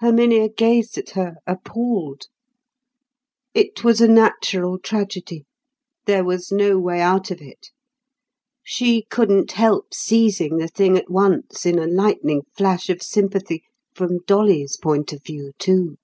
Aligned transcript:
Herminia 0.00 0.50
gazed 0.50 0.98
at 0.98 1.08
her 1.16 1.36
appalled. 1.46 2.26
It 3.54 3.82
was 3.82 4.02
a 4.02 4.08
natural 4.08 4.78
tragedy. 4.78 5.46
There 6.04 6.22
was 6.22 6.52
no 6.52 6.78
way 6.78 7.00
out 7.00 7.30
of 7.30 7.40
it. 7.40 7.68
She 8.62 9.06
couldn't 9.08 9.52
help 9.52 9.94
seizing 9.94 10.58
the 10.58 10.68
thing 10.68 10.98
at 10.98 11.10
once, 11.10 11.64
in 11.64 11.78
a 11.78 11.86
lightning 11.86 12.42
flash 12.54 12.90
of 12.90 13.02
sympathy, 13.02 13.62
from 13.94 14.18
Dolly's 14.26 14.76
point 14.76 15.14
of 15.14 15.22
view, 15.24 15.52
too. 15.58 15.96